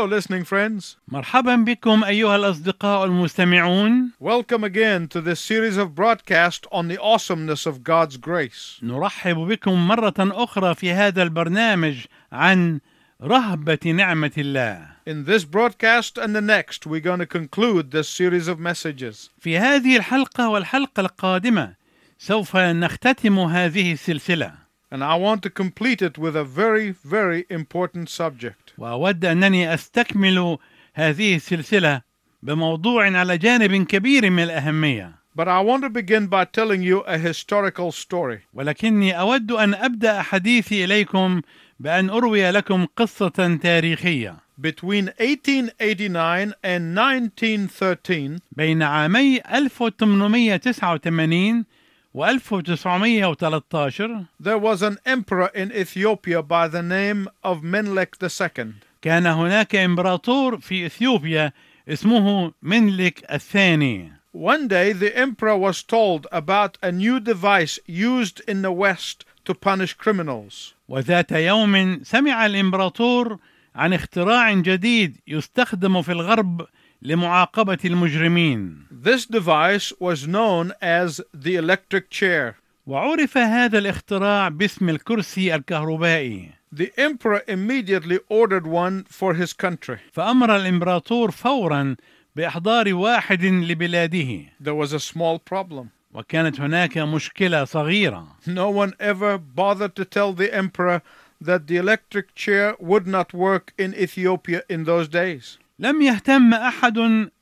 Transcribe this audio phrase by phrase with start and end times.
[0.00, 0.96] Hello, listening friends.
[1.08, 7.66] مرحبا بكم أيها الأصدقاء المستمعون Welcome again to this series of broadcast on the awesomeness
[7.66, 8.80] of God's grace.
[8.82, 12.80] نرحب بكم مرة أخرى في هذا البرنامج عن
[13.22, 18.48] رهبة نعمة الله In this broadcast and the next, we're going to conclude this series
[18.48, 19.30] of messages.
[19.38, 21.74] في هذه الحلقة والحلقة القادمة
[22.18, 24.59] سوف نختتم هذه السلسلة
[24.91, 28.73] And I want to complete it with a very, very important subject.
[28.77, 30.57] وأود أنني أستكمل
[30.93, 32.01] هذه السلسلة
[32.43, 37.17] بموضوع على جانب كبير من الأهمية But I want to begin by telling you a
[37.17, 38.39] historical story.
[38.53, 41.41] ولكني أود أن أبدأ حديثي إليكم
[41.79, 51.65] بأن أروي لكم قصة تاريخية Between 1889 and 1913, بين عامي 1889
[52.13, 58.73] و 1913 there was an emperor in Ethiopia by the name of Menlek II.
[59.01, 61.51] كان هناك إمبراطور في إثيوبيا
[61.89, 68.63] اسمه منلك الثاني One day, the emperor was told about a new device used in
[68.63, 70.73] the West to punish criminals.
[70.89, 73.37] وذات يوم سمع الإمبراطور
[73.75, 76.67] عن اختراع جديد يستخدم في الغرب
[77.01, 82.55] لمعاقبة المجرمين This device was known as the electric chair.
[82.87, 89.97] وعرف هذا الاختراع باسم الكرسي الكهربائي The emperor immediately ordered one for his country.
[90.13, 91.95] فأمر الإمبراطور فورا
[92.35, 95.85] بإحضار واحد لبلاده There was a small problem.
[96.13, 101.01] وكانت هناك مشكلة صغيرة No one ever bothered to tell the emperor
[101.41, 105.57] that the electric chair would not work in Ethiopia in those days.
[105.80, 106.98] لم يهتم أحد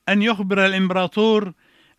[0.08, 1.52] أن يخبر الإمبراطور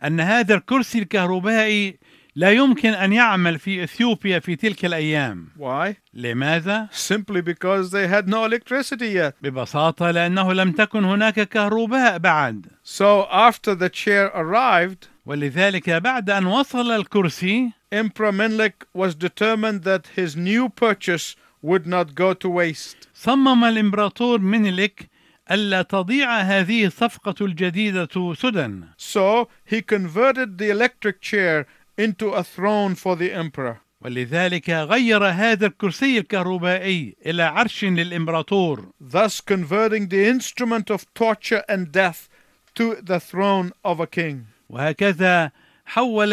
[0.04, 1.98] أن هذا الكرسي الكهربائي
[2.36, 5.94] لا يمكن أن يعمل في إثيوبيا في تلك الأيام Why?
[6.14, 9.34] لماذا؟ Simply because they had no electricity yet.
[9.42, 16.46] ببساطة لأنه لم تكن هناك كهرباء بعد So after the chair arrived, ولذلك بعد أن
[16.46, 23.08] وصل الكرسي Emperor Menlek was determined that his new purchase would not go to waste.
[23.14, 25.10] صمم الإمبراطور منيلك
[25.50, 31.66] ألا تضيع هذه الصفقة الجديدة سدى So he converted the electric chair
[31.98, 33.80] into a throne for the emperor.
[34.04, 41.92] ولذلك غير هذا الكرسي الكهربائي إلى عرش للإمبراطور thus converting the instrument of torture and
[41.92, 42.28] death
[42.74, 44.46] to the throne of a king.
[44.70, 45.50] وهكذا
[45.86, 46.32] حول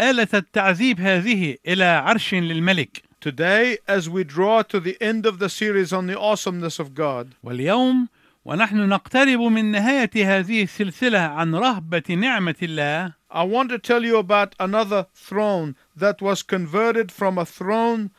[0.00, 5.48] آلة التعذيب هذه إلى عرش للملك Today, as we draw to the end of the
[5.48, 8.08] series on the awesomeness of God, واليوم
[8.48, 14.16] ونحن نقترب من نهاية هذه السلسلة عن رهبة نعمة الله I want to tell you
[14.16, 18.10] about another throne that was converted from a throne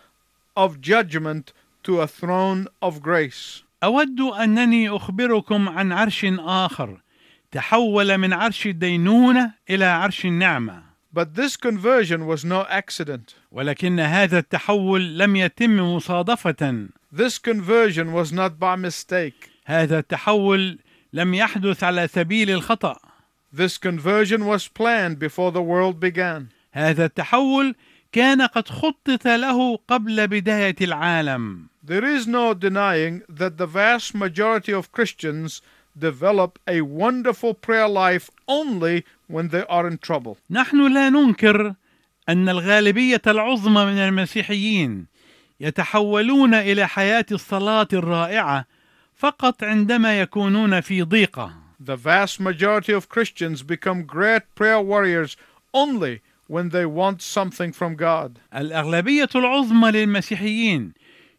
[0.56, 1.52] of judgment
[1.84, 3.64] to a throne of grace.
[3.84, 7.02] أود أنني أخبركم عن عرش آخر
[7.52, 13.34] تحول من عرش الدينونة إلى عرش النعمة But this conversion was no accident.
[13.52, 19.49] ولكن هذا التحول لم يتم مصادفة This conversion was not by mistake.
[19.70, 20.80] هذا التحول
[21.14, 22.98] لم يحدث على سبيل الخطأ
[23.52, 26.50] This conversion was planned before the world began.
[26.72, 27.76] هذا التحول
[28.12, 34.74] كان قد خطط له قبل بداية العالم There is no denying that the vast majority
[34.74, 35.62] of Christians
[35.98, 40.38] develop a wonderful prayer life only when they are in trouble.
[40.50, 41.74] نحن لا ننكر
[42.30, 45.06] أن الغالبية العظمى من المسيحيين
[45.60, 48.66] يتحولون إلى حياة الصلاة الرائعة
[49.20, 51.52] فقط عندما يكونون في ضيقة
[51.82, 55.36] The vast majority of Christians become great prayer warriors
[55.74, 58.40] only when they want something from God.
[58.56, 60.94] الأغلبية العظمى للمسيحيين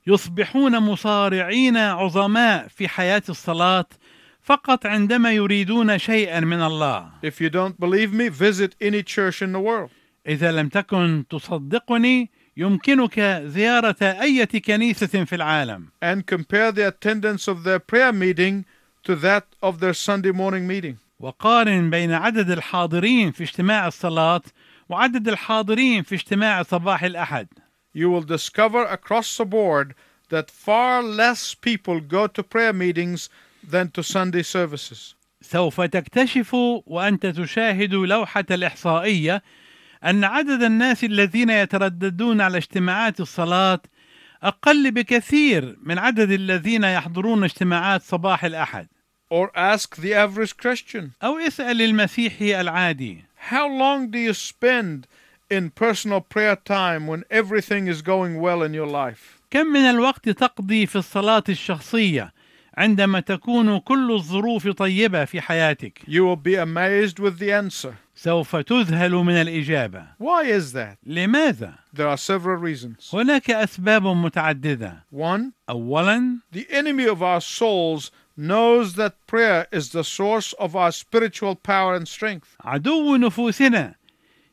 [0.07, 3.87] يصبحون مصارعين عظماء في حياة الصلاة
[4.43, 9.53] فقط عندما يريدون شيئا من الله If you don't believe me, visit any church in
[9.53, 9.91] the world.
[10.27, 12.31] إذا لم تكن تصدقني
[12.61, 18.65] يمكنك زيارة أي كنيسة في العالم and compare the attendance of their prayer meeting
[19.03, 20.97] to that of their Sunday morning meeting.
[21.21, 24.43] وقارن بين عدد الحاضرين في اجتماع الصلاة
[24.89, 27.49] وعدد الحاضرين في اجتماع صباح الأحد
[27.95, 29.95] You will discover across the board
[30.29, 33.29] that far less people go to prayer meetings
[33.65, 35.15] than to Sunday services.
[35.43, 36.55] سوف تكتشف
[36.87, 39.43] وانت تشاهد لوحه الاحصائيه
[40.05, 43.81] أن عدد الناس الذين يترددون على اجتماعات الصلاة
[44.43, 48.87] أقل بكثير من عدد الذين يحضرون اجتماعات صباح الأحد
[49.33, 55.07] Or ask the average Christian, أو اسأل المسيحي العادي how long do you spend
[55.51, 59.41] in personal prayer time when everything is going well in your life?
[59.51, 62.33] كم من الوقت تقضي في الصلاة الشخصية
[62.77, 67.95] عندما تكون كل الظروف طيبة في حياتك You will be amazed with the answer.
[68.23, 70.97] سوف تذهل من الاجابه Why is that?
[71.07, 73.11] لماذا There are several reasons.
[73.15, 80.05] هناك اسباب متعدده One, اولا the enemy of our souls knows that prayer is the
[80.05, 82.49] source of our spiritual power and strength.
[82.61, 83.95] عدو نفوسنا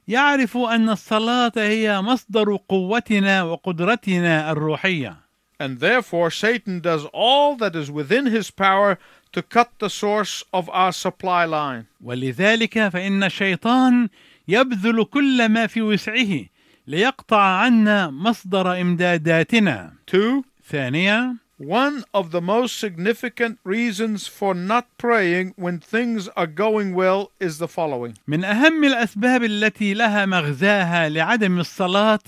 [0.08, 5.28] يعرف ان الصلاه هي مصدر قوتنا وقدرتنا الروحيه
[5.60, 9.00] And therefore, Satan does all that is within his power
[9.34, 11.86] to cut the source of our supply line.
[12.04, 14.10] ولذلك فإن الشيطان
[14.48, 16.46] يبذل كل ما في وسعه
[16.88, 25.54] ليقطع عنا مصدر إمداداتنا Two, ثانيا one of the most significant reasons for not praying
[25.58, 28.14] when things are going well is the following.
[28.28, 32.20] من أهم الأسباب التي لها مغزاها لعدم الصلاة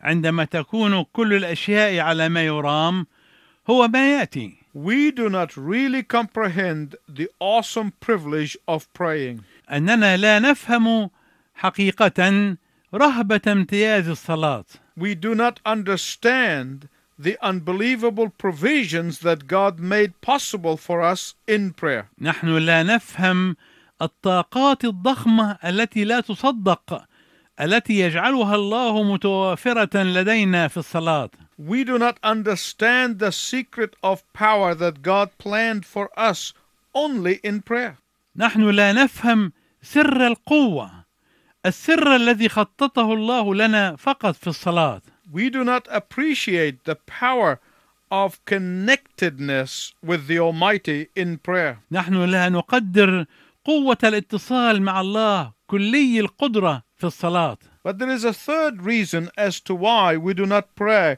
[0.00, 3.06] عندما تكون كل الأشياء على ما يرام
[3.70, 9.43] هو ما يأتي We do not really comprehend the awesome privilege of praying.
[9.71, 11.09] اننا لا نفهم
[11.55, 12.57] حقيقه
[12.93, 14.65] رهبه امتياز الصلاه
[14.99, 16.87] We do not understand
[17.19, 22.09] the unbelievable provisions that God made possible for us in prayer.
[22.21, 23.55] نحن لا نفهم
[24.01, 27.07] الطاقات الضخمه التي لا تصدق
[27.60, 34.74] التي يجعلها الله متوافره لدينا في الصلاه We do not understand the secret of power
[34.74, 36.52] that God planned for us
[36.94, 37.96] only in prayer.
[38.36, 39.52] نحن لا نفهم
[39.82, 40.90] سر القوه
[41.66, 45.02] السر الذي خططه الله لنا فقط في الصلاه
[45.32, 47.58] We do not appreciate the power
[48.10, 51.76] of connectedness with the Almighty in prayer.
[51.92, 53.26] نحن لا نقدر
[53.64, 59.59] قوه الاتصال مع الله كلي القدره في الصلاه But there is a third reason as
[59.61, 61.17] to why we do not pray.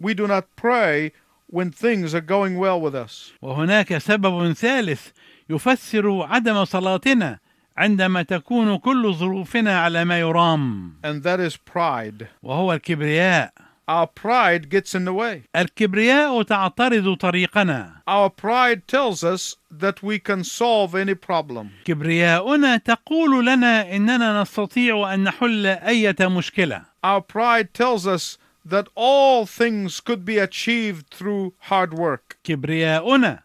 [0.00, 1.12] We do not pray
[1.46, 3.32] when things are going well with us.
[3.42, 5.08] وهناك سبب ثالث
[5.50, 7.38] يفسر عدم صلاتنا
[7.76, 12.26] عندما تكون كل ظروفنا على ما يرام And that is pride.
[12.42, 13.52] وهو الكبرياء
[13.87, 15.43] Our pride gets in the way.
[15.55, 21.69] الكبرياء تعترض طريقنا Our pride tells us that we can solve any problem.
[21.85, 29.45] كبرياؤنا تقول لنا إننا نستطيع أن نحل اية مشكلة Our pride tells us that all
[29.45, 32.37] things could be achieved through hard work.
[32.43, 33.39] كبرياؤنا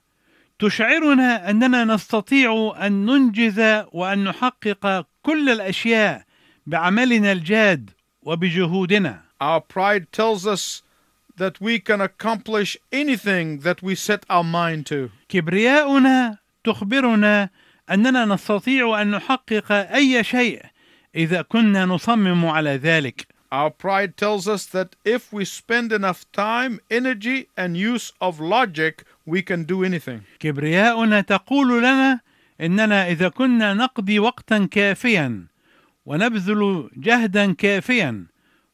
[0.59, 3.61] تشعرنا أننا نستطيع أن ننجز
[3.93, 6.25] وأن نحقق كل الأشياء
[6.67, 7.91] بعملنا الجاد
[8.23, 10.82] وبجهودنا Our pride tells us
[11.38, 15.10] that we can accomplish anything that we set our mind to.
[15.30, 17.50] كبرياؤنا تخبرنا
[17.92, 20.62] اننا نستطيع ان نحقق اي شيء
[21.16, 26.82] اذا كنا نصمم على ذلك Our pride tells us that if we spend enough time,
[26.92, 30.22] energy, and use of logic, we can do anything.
[30.40, 32.20] كبرياؤنا تقول لنا
[32.62, 35.46] اننا اذا كنا نقضي وقتا كافيا
[36.06, 38.26] ونبذل جهدا كافيا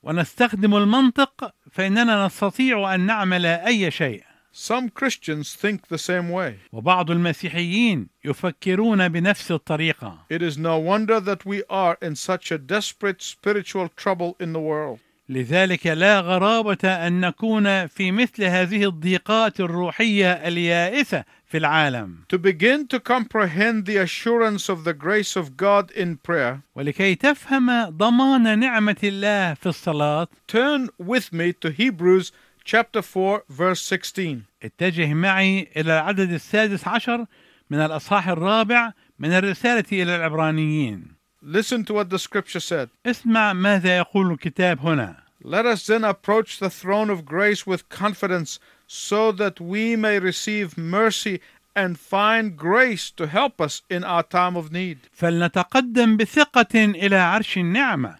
[0.06, 4.22] ونستخدم المنطق فإننا نستطيع أن نعمل أي شيء
[4.52, 6.54] Some Christians think the same way.
[6.72, 12.58] وبعض المسيحيين يفكرون بنفس الطريقة It is no wonder that we are in such a
[12.58, 14.98] desperate spiritual trouble in the world.
[15.28, 22.87] لذلك لا غرابة أن نكون في مثل هذه الضيقات الروحية اليائسة في العالم To begin
[22.87, 28.97] to comprehend the assurance of the grace of God in prayer, ولكي تفهم ضمان نعمه
[29.03, 32.31] الله في الصلاه turn with me to Hebrews
[32.65, 34.43] chapter 4 verse 16.
[34.63, 37.25] اتجه معي إلى العدد السادس عشر
[37.69, 42.89] من الأصحاح الرابع من الرسالة إلى العبرانيين Listen to what the scripture said.
[43.05, 48.59] اسمع ماذا يقول الكتاب هنا Let us then approach the throne of grace with confidence
[48.87, 51.39] so that we may receive mercy
[51.75, 54.97] and find grace to help us in our time of need.
[55.13, 58.15] فلنتقدم بثقة إلى عرش النعمة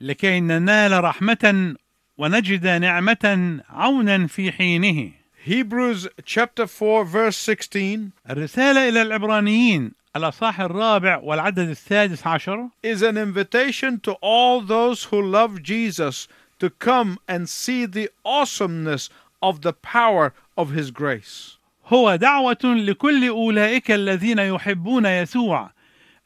[0.00, 1.74] لكي ننال رحمة
[2.18, 5.12] ونجد نعمة عونا في حينه
[5.44, 13.16] Hebrews chapter 4 verse 16 الرسالة إلى العبرانيين الأصحاح الرابع والعدد السادس عشر is an
[13.16, 16.28] invitation to all those who love Jesus
[16.60, 19.10] to come and see the awesomeness
[19.49, 21.57] of the power of his grace.
[21.87, 25.71] هو دعوة لكل أولئك الذين يحبون يسوع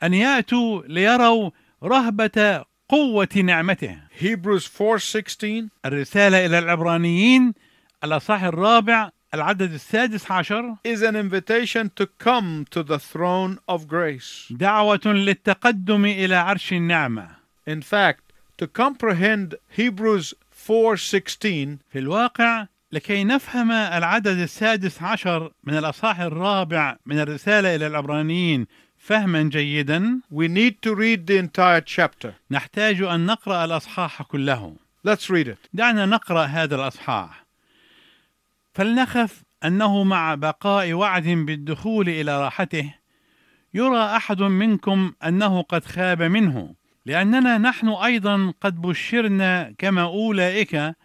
[0.03, 1.51] أن يأتوا ليروا
[1.83, 7.53] رهبة قوة نعمته Hebrews 4:16 الرسالة إلى العبرانيين
[8.03, 14.47] الأصحاح الرابع العدد السادس عشر is an invitation to come to the throne of grace.
[14.51, 17.27] دعوة للتقدم إلى عرش النعمة
[17.67, 26.19] In fact, to comprehend Hebrews 4:16, في الواقع لكي نفهم العدد السادس عشر من الأصحاح
[26.19, 28.67] الرابع من الرسالة إلى العبرانيين
[28.97, 32.33] فهما جيدا we need to read the entire chapter.
[32.51, 34.75] نحتاج أن نقرأ الأصحاح كله
[35.07, 35.69] Let's read it.
[35.73, 37.45] دعنا نقرأ هذا الأصحاح
[38.73, 42.93] فلنخف أنه مع بقاء وعد بالدخول إلى راحته
[43.73, 50.95] يرى أحد منكم أنه قد خاب منه لأننا نحن أيضا قد بشرنا كما أولئك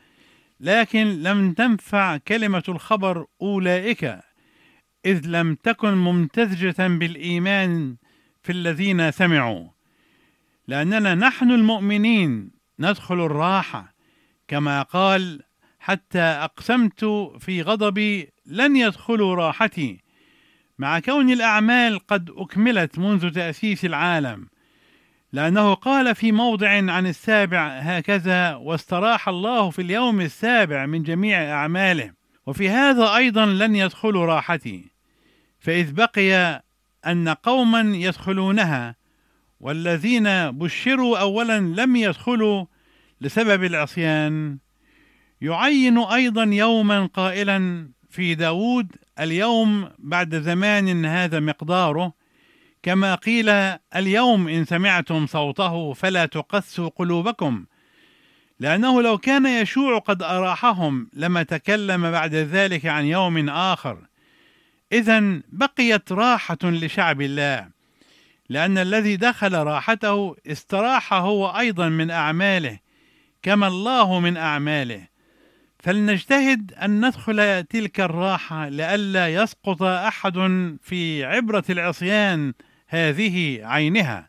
[0.61, 4.21] لكن لم تنفع كلمة الخبر أولئك
[5.07, 7.97] إذ لم تكن ممتزجة بالإيمان
[8.43, 9.69] في الذين سمعوا.
[10.69, 13.95] لأننا نحن المؤمنين ندخل الراحة.
[14.49, 15.43] كما قال
[15.79, 17.05] حتى أقسمت
[17.39, 20.01] في غضبي لن يدخلوا راحتي.
[20.79, 24.49] مع كون الأعمال قد أكملت منذ تأسيس العالم
[25.33, 32.13] لأنه قال في موضع عن السابع هكذا واستراح الله في اليوم السابع من جميع أعماله
[32.47, 34.91] وفي هذا أيضا لن يدخلوا راحتي
[35.59, 36.63] فإذ بقي
[37.07, 38.97] أن قوما يدخلونها
[39.61, 42.67] والذين بشروا أولا لم يدخلوا
[43.21, 44.59] لسبب العصيان.
[45.41, 52.13] يعين أيضا يوما قائلا في داود اليوم بعد زمان هذا مقداره
[52.87, 53.49] كما قيل
[53.97, 57.65] اليوم إن سمعتم صوته فلا تقسوا قلوبكم
[58.61, 63.99] لأنه لو كان يشوع قد أراحهم لما تكلم بعد ذلك عن يوم آخر.
[64.93, 67.69] إذا بقيت راحة لشعب الله
[68.49, 72.79] لأن الذي دخل راحته استراح هو أيضا من أعماله
[73.43, 75.07] كما الله من أعماله.
[75.79, 80.35] فلنجتهد أن ندخل تلك الراحة لئلا يسقط أحد
[80.83, 82.53] في عبرة العصيان
[82.89, 84.29] هذه عينها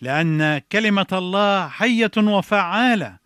[0.00, 3.18] لأن كلمة الله حية وفعالة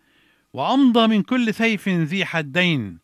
[0.53, 2.99] وأمضى من كل سيف ذي حدين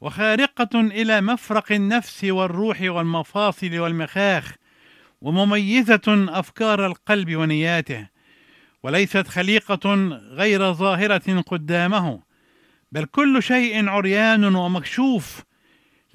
[0.00, 4.54] وخارقة إلى مفرق النفس والروح والمفاصل والمخاخ
[5.20, 8.08] ومميزة أفكار القلب ونياته
[8.82, 9.94] وليست خليقة
[10.32, 12.20] غير ظاهرة قدامه
[12.92, 15.42] بل كل شيء عريان ومكشوف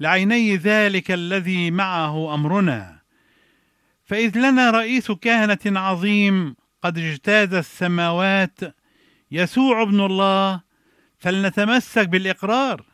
[0.00, 2.99] لعيني ذلك الذي معه أمرنا.
[4.10, 8.58] فإذ لنا رئيس كهنة عظيم قد اجتاز السماوات
[9.30, 10.60] يسوع ابن الله
[11.18, 12.84] فلنتمسك بالإقرار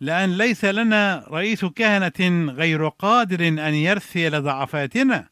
[0.00, 5.28] لأن ليس لنا رئيس كهنة غير قادر أن يرثي لضعفاتنا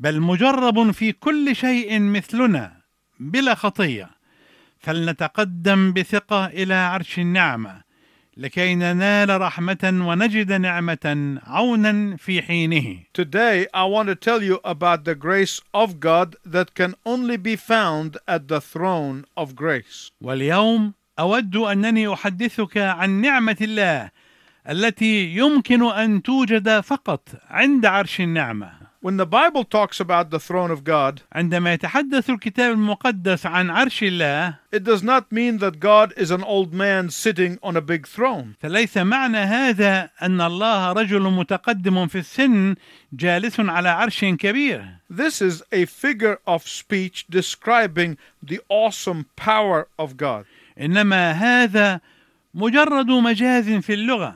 [0.00, 2.82] بل مجرب في كل شيء مثلنا
[3.20, 4.10] بلا خطية.
[4.78, 7.82] فلنتقدم بثقة إلى عرش النعمة.
[8.38, 15.04] لكي ننال رحمة ونجد نعمة عونا في حينه Today, I want to tell you about
[15.04, 20.10] the grace of God that can only be found at the throne of grace.
[20.20, 24.10] واليوم أود أنني أحدثك عن نعمة الله
[24.68, 30.71] التي يمكن أن توجد فقط عند عرش النعمة When the Bible talks about the throne
[30.71, 36.13] of God, عندما يتحدث الكتاب المقدس عن عرش الله it does not mean that God
[36.17, 38.55] is an old man sitting on a big throne.
[38.61, 42.75] فليس معنى هذا ان الله رجل متقدم في السن
[43.13, 50.17] جالس على عرش كبير This is a figure of speech describing the awesome power of
[50.17, 50.45] God.
[50.79, 52.01] انما هذا
[52.53, 54.35] مجرد مجاز في اللغه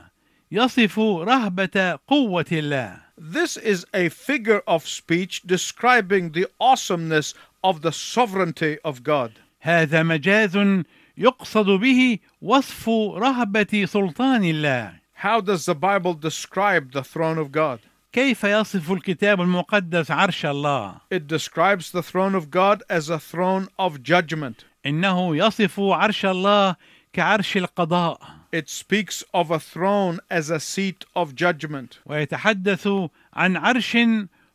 [0.52, 7.92] يصف رهبه قوه الله This is a figure of speech describing the awesomeness of the
[7.92, 9.32] sovereignty of God.
[9.60, 10.84] هذا مجاز
[11.18, 17.80] يقصد به وصف رهبه سلطان الله How does the Bible describe the throne of God?
[18.12, 23.68] كيف يصف الكتاب المقدس عرش الله It describes the throne of God as a throne
[23.78, 24.64] of judgment.
[24.86, 26.76] انه يصف عرش الله
[27.12, 28.20] كعرش القضاء
[28.51, 31.99] It speaks of a throne as a seat of judgment.
[32.05, 32.87] ويتحدث
[33.33, 33.97] عن عرش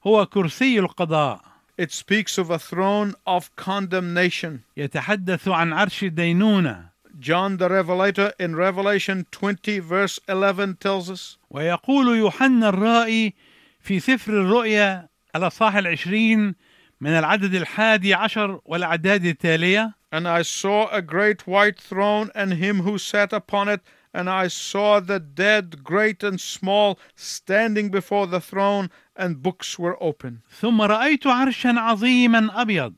[0.06, 1.40] هو كرسي القضاء
[1.78, 4.60] It speaks of a throne of condemnation.
[4.76, 12.18] يتحدث عن عرش الدينونه John the Revelator in Revelation 20, verse 11, tells us ويقول
[12.18, 13.34] يوحنا الرائي
[13.80, 16.54] في سفر الرؤيا الأصحاح العشرين
[17.00, 22.81] من العدد الحادي عشر والأعداد التالية And I saw a great white throne and him
[22.81, 23.81] who sat upon it,
[24.13, 29.97] and I saw the dead, great and small, standing before the throne, and books were
[30.03, 30.41] open.
[30.61, 32.93] ثم رأيت عرشا عظيما أبيض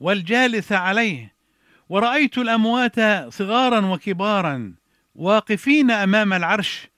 [0.00, 1.32] والجالس عليه
[1.88, 3.00] ورأيت الأموات
[3.32, 4.74] صغارا وكبارا
[5.14, 6.88] واقفين أمام العرش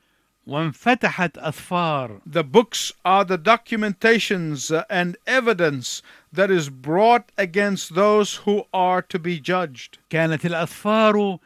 [0.47, 6.03] وانفتحت أسفار The books are the documentations uh, and evidence
[6.38, 9.98] that is brought against those who are to be judged.
[10.10, 11.38] كانت الأسفار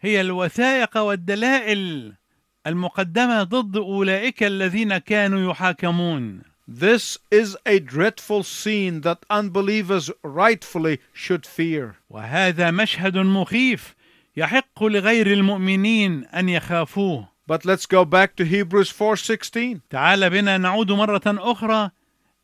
[0.00, 2.12] هي الوثائق والدلائل
[2.66, 11.44] المقدمة ضد أولئك الذين كانوا يحاكمون This is a dreadful scene that unbelievers rightfully should
[11.46, 11.96] fear.
[12.10, 13.94] وهذا مشهد مخيف
[14.36, 19.80] يحق لغير المؤمنين أن يخافوه But let's go back to Hebrews 4:16.
[19.90, 21.90] تعال بنا نعود مرة أخرى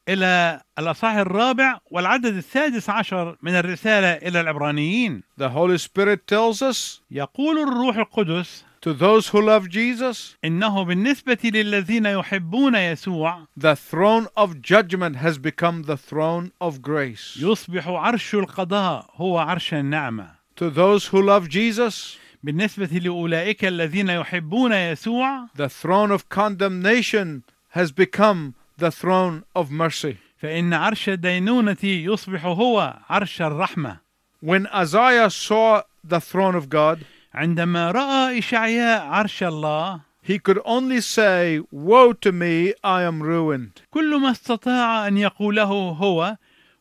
[0.09, 7.01] إلى الأصحاح الرابع والعدد السادس عشر من الرسالة إلى العبرانيين The Holy Spirit tells us
[7.11, 14.27] يقول الروح القدس to those who love Jesus, إنه بالنسبة للذين يحبون يسوع the throne
[14.37, 17.37] of judgment has become the throne of grace.
[17.41, 24.73] يصبح عرش القضاء هو عرش النعمة To those who love Jesus, بالنسبة لأولئك الذين يحبون
[24.73, 30.17] يسوع the throne of condemnation has become the throne of mercy.
[30.43, 33.99] فإن عرش الدينونة يصبح هو عرش الرحمة
[34.43, 36.99] When Isaiah saw the throne of God,
[37.35, 43.83] عندما رأى إشعياء عرش الله he could only say, Woe to me, I am ruined.
[43.91, 45.63] كل ما استطاع أن يقوله
[45.99, 46.37] هو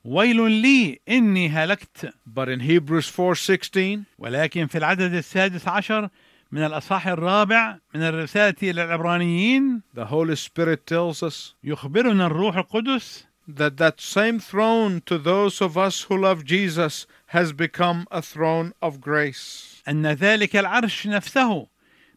[0.05, 6.10] ويل لي إني هلكت But in Hebrews 4:16, ولكن في العدد السادس عشر
[6.55, 13.25] من الأصحاح الرابع من الرسالة إلى العبرانيين the Holy Spirit tells us يخبرنا الروح القدس
[13.47, 18.73] that that same throne to those of us who love Jesus has become a throne
[18.81, 19.81] of grace.
[19.87, 21.67] أن ذلك العرش نفسه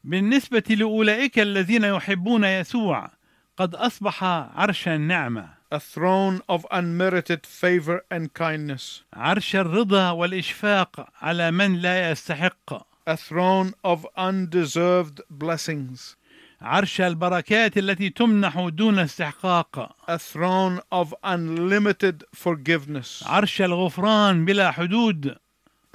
[0.05, 3.11] بالنسبة لأولئك الذين يحبون يسوع
[3.57, 9.03] قد أصبح عرش النعمة A throne of unmerited favor and kindness.
[9.13, 16.17] عرش الرضا والإشفاق على من لا يستحق A throne of undeserved blessings.
[16.61, 23.23] عرش البركات التي تمنح دون استحقاق A throne of unlimited forgiveness.
[23.27, 25.37] عرش الغفران بلا حدود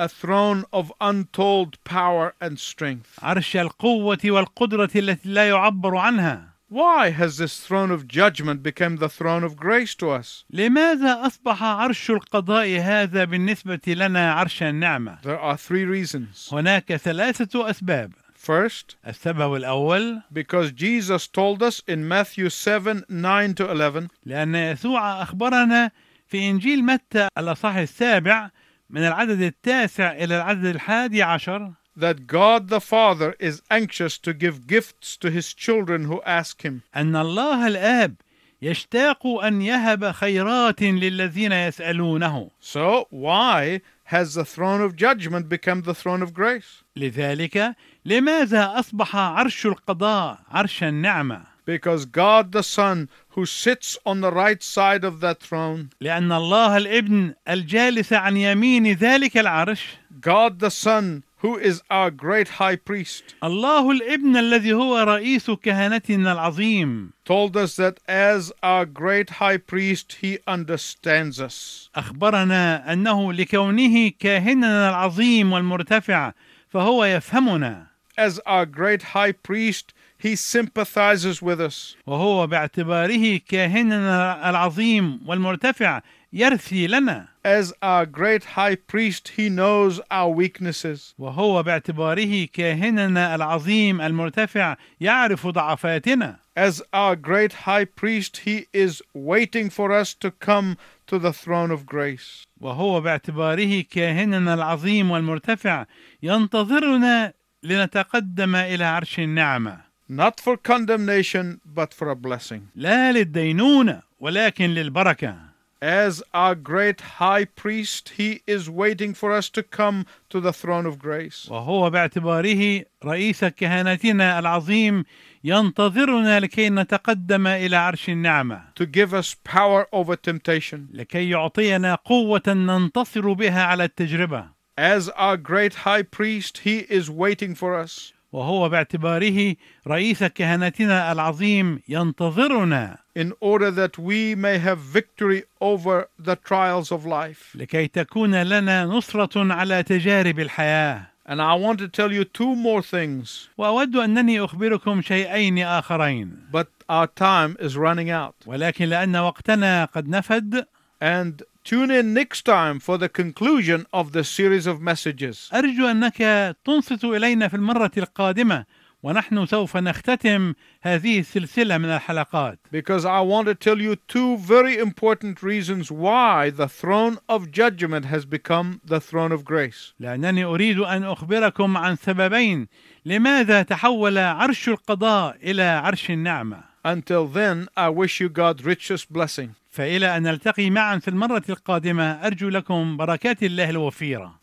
[0.01, 3.19] A throne of untold power and strength.
[3.23, 9.09] عرش القوة والقدرة التي لا يعبر عنها Why has this throne of judgment become the
[9.09, 10.45] throne of grace to us?
[10.53, 16.49] لماذا أصبح عرش القضاء هذا بالنسبة لنا عرش النعمة There are three reasons.
[16.53, 23.71] هناك ثلاثة أسباب First, السبب الأول because Jesus told us in Matthew 7 9 to
[23.71, 25.91] 11 لأن يسوع أخبرنا
[26.27, 28.49] في إنجيل متى الأصحاح السابع
[28.89, 34.66] من العدد التاسع إلى العدد الحادي عشر that God the Father is anxious to give
[34.66, 36.82] gifts to his children who ask him.
[36.96, 38.14] أن الله الآب
[38.62, 45.94] يشتاق أن يهب خيرات للذين يسألونه So, why has the throne of judgment become the
[45.94, 46.82] throne of grace?
[46.96, 54.32] لذلك لماذا أصبح عرش القضاء عرش النعمة Because God the Son, who sits on the
[54.32, 60.70] right side of that throne, لأن الله الابن الجالس عن يمين ذلك العرش God the
[60.70, 67.57] Son, who is our great high priest, الله الابن الذي هو رئيس كهنتنا العظيم told
[67.57, 71.89] us that as our great high priest, he understands us.
[71.95, 76.33] أخبرنا أنه لكونه كاهننا العظيم والمرتفع
[76.69, 81.95] فهو يفهمنا As our great high priest, he sympathizes with us.
[82.07, 86.01] وهو باعتباره كاهننا العظيم والمرتفع
[86.33, 91.13] يرثي لنا As our great high priest, he knows our weaknesses.
[91.17, 99.69] وهو باعتباره كاهننا العظيم المرتفع يعرف ضعفاتنا As our great high priest, he is waiting
[99.69, 102.43] for us to come to the throne of grace.
[102.61, 105.85] وهو باعتباره كاهننا العظيم والمرتفع
[106.23, 109.77] ينتظرنا لنتقدم إلى عرش النعمة
[110.09, 112.61] Not for condemnation, but for a blessing.
[112.75, 115.52] لا للدينونة ولكن للبركة
[115.83, 120.85] As our great high priest, he is waiting for us to come to the throne
[120.85, 121.49] of grace.
[121.49, 125.03] وهو باعتباره رئيس كهنتنا العظيم
[125.43, 130.87] ينتظرنا لكي نتقدم إلى عرش النعمة To give us power over temptation.
[130.93, 134.45] لكي يعطينا قوة ننتصر بها على التجربة
[134.77, 138.13] As our great high priest, he is waiting for us.
[138.33, 139.55] وهو باعتباره
[139.87, 142.97] رئيس كهنتنا العظيم ينتظرنا.
[143.15, 147.55] In order that we may have victory over the trials of life.
[147.55, 151.07] لكي تكون لنا نصرة على تجارب الحياة.
[151.25, 156.51] And I want to tell you two more things, وأود أنني أخبركم شيئين آخرين.
[156.51, 158.35] But our time is running out.
[158.45, 160.65] ولكن لأن وقتنا قد نفد.
[161.01, 165.50] And tune in next time for the conclusion of the series of messages.
[165.52, 168.64] أرجو أنك تنصت إلينا في المرة القادمة
[169.02, 174.78] ونحن سوف نختتم هذه السلسلة من الحلقات Because I want to tell you two very
[174.78, 179.94] important reasons why the throne of judgment has become the throne of grace.
[180.00, 182.66] لأنني أريد أن أخبركم عن سببين
[183.04, 189.49] لماذا تحول عرش القضاء إلى عرش النعمة Until then, I wish you God's richest blessing.
[189.71, 194.35] فإلى أن نلتقي معا في المرة القادمة أرجو لكم بركات الله الوفيرة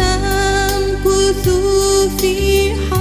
[0.00, 1.48] تمكث
[2.20, 2.34] في
[2.74, 2.99] حياتي